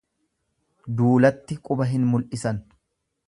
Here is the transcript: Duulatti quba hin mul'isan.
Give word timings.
Duulatti 1.01 1.59
quba 1.69 1.87
hin 1.91 2.09
mul'isan. 2.13 2.63